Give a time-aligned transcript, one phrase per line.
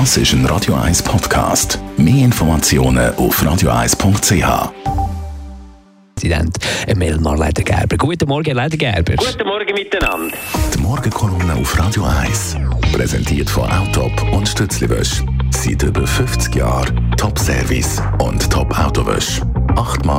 [0.00, 1.78] Das ist ein Radio 1 Podcast.
[1.96, 4.72] Mehr Informationen auf radio1.ch.
[6.16, 6.56] Präsident
[6.88, 7.96] Emil Marleiter Gerber.
[7.96, 9.14] Guten Morgen, Leiter Gerber.
[9.14, 10.36] Guten Morgen miteinander.
[10.74, 12.56] Die Morgenkolumne auf Radio 1.
[12.92, 15.22] Präsentiert von Autop und Stützliwösch.
[15.50, 19.42] Seit über 50 Jahren Top-Service und Top-Autowösch.
[19.76, 20.13] Achtmal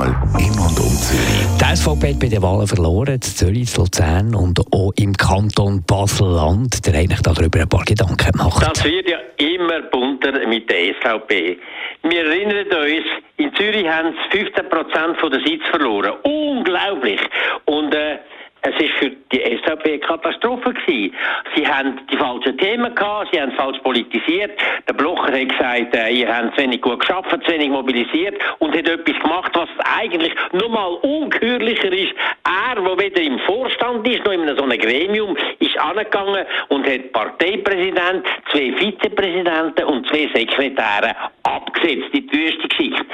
[1.85, 6.83] SVP hat bei den Wahlen verloren, in Zürich, in Luzern und auch im Kanton Basel-Land.
[6.87, 8.65] Der hat darüber ein paar Gedanken gemacht.
[8.67, 11.59] Das wird ja immer bunter mit der SVP.
[12.01, 13.05] Wir erinnern uns,
[13.37, 16.13] in Zürich haben sie 15 Prozent der Sitz verloren.
[16.23, 17.19] Unglaublich.
[17.65, 18.17] Und äh,
[18.65, 21.13] es ist für die SVP eine Katastrophe gewesen.
[21.55, 24.51] Sie haben die falschen Themen gehabt, sie haben falsch politisiert.
[24.87, 28.75] Der Blocher hat gesagt, äh, ihr habt zu wenig gut geschafft, zu wenig mobilisiert und
[28.75, 32.13] hat etwas gemacht, was eigentlich nur mal ungeheuerlicher ist.
[32.43, 37.11] Er, der weder im Vorstand ist, noch in so einem Gremium, ist angegangen und hat
[37.11, 43.05] Parteipräsident, zwei Vizepräsidenten und zwei Sekretäre abgesetzt, in die Wüste geschickt.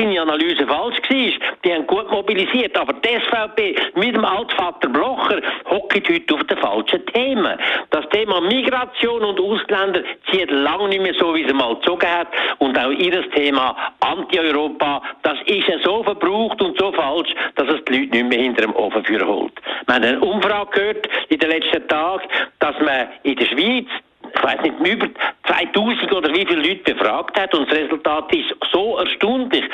[0.00, 1.52] Seine Analyse falsch war.
[1.62, 6.44] Die haben gut mobilisiert, aber die SVP mit dem Altfall Vater Blocher hockt heute auf
[6.44, 7.58] den falschen Themen.
[7.90, 12.28] Das Thema Migration und Ausländer zieht lange nicht mehr so, wie es mal gezogen hat.
[12.58, 17.84] Und auch ihr Thema Anti-Europa, das ist ja so verbraucht und so falsch, dass es
[17.86, 19.52] die Leute nicht mehr hinter dem Ofen führen holt.
[19.86, 23.86] Wir haben eine Umfrage gehört in den letzten Tagen, dass man in der Schweiz
[24.32, 25.08] ich weiß nicht, über
[25.50, 29.64] 2000 oder wie viele Leute befragt hat und das Resultat ist so erstaunlich.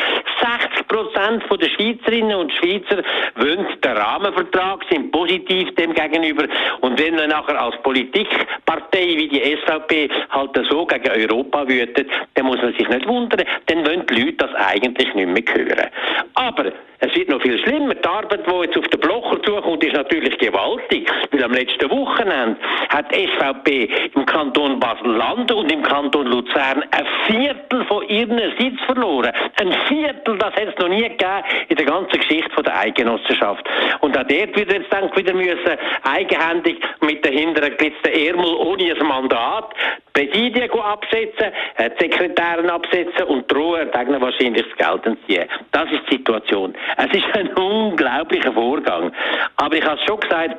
[0.40, 3.02] 60 Prozent der Schweizerinnen und Schweizer
[3.36, 6.44] wollen den Rahmenvertrag, sind positiv dem gegenüber
[6.80, 12.08] und wenn man nachher als Politikpartei wie die SVP halt so gegen Europa wütet,
[12.46, 15.90] muss man sich nicht wundern, dann wollen die Leute das eigentlich nicht mehr hören.
[16.34, 17.94] Aber es wird noch viel schlimmer.
[17.94, 22.56] Die Arbeit, die jetzt auf den Blocher zukommt, ist natürlich gewaltig, weil am letzten Wochenende
[22.88, 28.80] hat die SVP im Kanton Basel-Land und im Kanton Luzern ein Viertel von ihren Sitz
[28.86, 29.32] verloren.
[29.60, 33.68] Ein Viertel, das hat es noch nie gegeben in der ganzen Geschichte der Eidgenossenschaft.
[34.00, 38.94] Und auch dort wird jetzt dann wieder müssen, eigenhändig mit den hinteren geglitzten Ärmel ohne
[38.94, 39.74] ein Mandat
[40.16, 45.48] Präsidien absetzen, äh, die Sekretäre absetzen und drohen, denen wahrscheinlich das Geld entziehen.
[45.72, 46.74] Das ist die Situation.
[46.96, 49.12] Es ist ein unglaublicher Vorgang.
[49.56, 50.56] Aber ich habe es schon gesagt,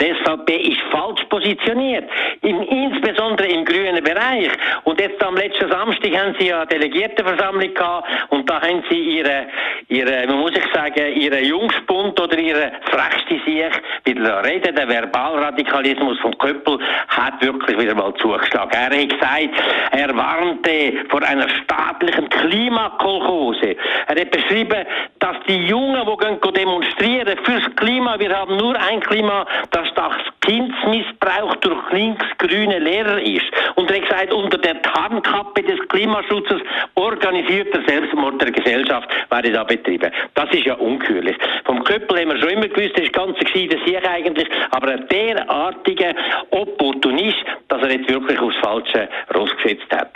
[0.00, 2.04] die SVP ist falsch positioniert,
[2.42, 4.50] in, insbesondere im grünen Bereich.
[4.84, 9.00] Und jetzt am letzten Samstag haben sie ja eine Delegiertenversammlung gehabt und da haben sie
[9.00, 9.46] ihre,
[9.88, 14.74] ihre man muss ich sagen, ihre Jungspund oder ihre frechste Sicht wieder reden.
[14.74, 16.78] Der Verbalradikalismus von Köppel
[17.08, 18.72] hat wirklich wieder mal zugeschlagen.
[18.72, 23.76] Er hat gesagt, er warnte vor einer staatlichen Klimakolchose.
[24.08, 24.86] Er hat beschrieben,
[25.18, 30.12] dass die Jungen, die demonstrieren fürs Klima, wir haben nur ein Klima, das das
[30.42, 33.46] Kindsmissbrauch durch linksgrüne Lehrer ist.
[33.74, 36.60] Und er hat gesagt, unter der Tarnkappe des Klimaschutzes
[36.94, 40.10] organisierter Selbstmord der Gesellschaft werde da betrieben.
[40.34, 41.36] Das ist ja ungeheuerlich.
[41.64, 45.08] Vom Köppel haben wir schon immer gewusst, das ist ganz gescheiter Sieg eigentlich, aber ein
[45.08, 46.14] derartiger
[46.50, 47.44] Opportunist,
[47.86, 50.10] er jetzt wirklich aufs falsche Ross gesetzt hat.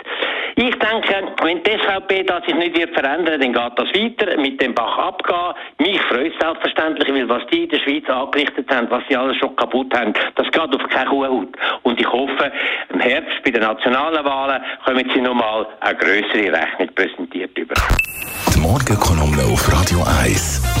[0.55, 4.61] Ich denke, wenn die SVP das sich nicht wird verändern, dann geht das weiter, mit
[4.61, 5.53] dem Bach abgehen.
[5.79, 9.37] Mich freut es selbstverständlich, weil was die in der Schweiz angerichtet haben, was sie alles
[9.37, 11.49] schon kaputt haben, das geht auf keine Kuhhaut.
[11.83, 12.51] Und ich hoffe,
[12.89, 17.75] im Herbst bei den nationalen Wahlen kommen sie nochmal eine größere Rechnung präsentiert über.
[18.53, 20.80] Die Morgenkolumne auf Radio 1.